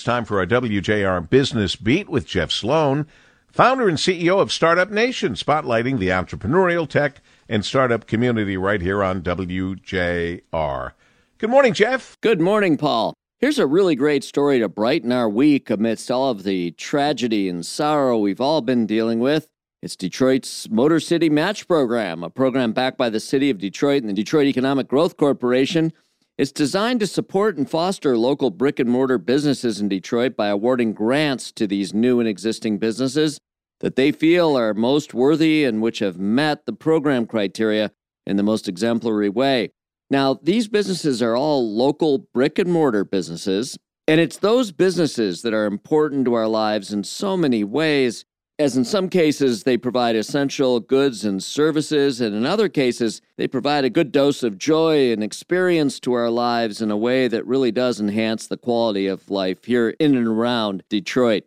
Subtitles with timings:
[0.00, 3.06] It's time for our WJR Business Beat with Jeff Sloan,
[3.52, 9.04] founder and CEO of Startup Nation, spotlighting the entrepreneurial tech and startup community right here
[9.04, 10.92] on WJR.
[11.36, 12.16] Good morning, Jeff.
[12.22, 13.12] Good morning, Paul.
[13.40, 17.66] Here's a really great story to brighten our week amidst all of the tragedy and
[17.66, 19.48] sorrow we've all been dealing with.
[19.82, 24.08] It's Detroit's Motor City Match Program, a program backed by the City of Detroit and
[24.08, 25.92] the Detroit Economic Growth Corporation.
[26.40, 30.94] It's designed to support and foster local brick and mortar businesses in Detroit by awarding
[30.94, 33.38] grants to these new and existing businesses
[33.80, 37.92] that they feel are most worthy and which have met the program criteria
[38.26, 39.68] in the most exemplary way.
[40.08, 43.76] Now, these businesses are all local brick and mortar businesses,
[44.08, 48.24] and it's those businesses that are important to our lives in so many ways
[48.60, 53.48] as in some cases they provide essential goods and services, and in other cases they
[53.48, 57.46] provide a good dose of joy and experience to our lives in a way that
[57.46, 61.44] really does enhance the quality of life here in and around Detroit.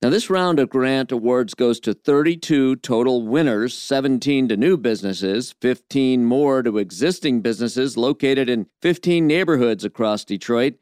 [0.00, 5.54] Now, this round of grant awards goes to 32 total winners 17 to new businesses,
[5.60, 10.74] 15 more to existing businesses located in 15 neighborhoods across Detroit,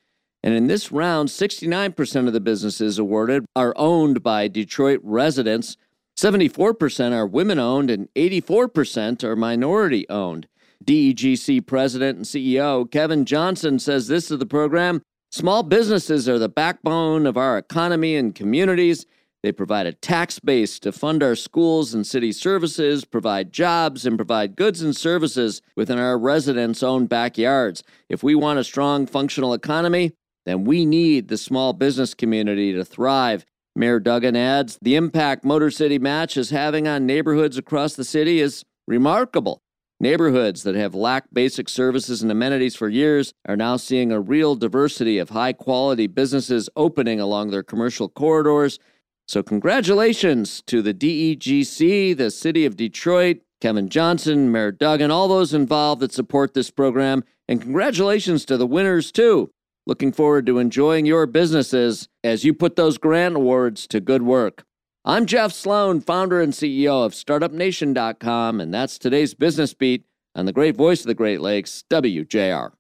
[0.43, 5.77] and in this round, 69% of the businesses awarded are owned by Detroit residents,
[6.17, 10.49] 74% are women owned, and 84% are minority owned.
[10.85, 16.49] DEGC President and CEO Kevin Johnson says this of the program Small businesses are the
[16.49, 19.07] backbone of our economy and communities.
[19.43, 24.19] They provide a tax base to fund our schools and city services, provide jobs, and
[24.19, 27.83] provide goods and services within our residents' own backyards.
[28.11, 30.13] If we want a strong, functional economy,
[30.45, 33.45] then we need the small business community to thrive.
[33.75, 38.41] Mayor Duggan adds the impact Motor City Match is having on neighborhoods across the city
[38.41, 39.63] is remarkable.
[40.03, 44.57] Neighborhoods that have lacked basic services and amenities for years are now seeing a real
[44.57, 48.81] diversity of high quality businesses opening along their commercial corridors.
[49.29, 55.55] So, congratulations to the DEGC, the City of Detroit, Kevin Johnson, Mayor Duggan, all those
[55.55, 57.23] involved that support this program.
[57.47, 59.52] And congratulations to the winners, too.
[59.85, 64.65] Looking forward to enjoying your businesses as you put those grant awards to good work.
[65.05, 70.05] I'm Jeff Sloan, founder and CEO of StartupNation.com, and that's today's Business Beat
[70.37, 72.71] on the great voice of the Great Lakes, WJR.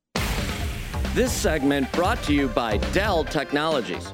[1.14, 4.12] This segment brought to you by Dell Technologies.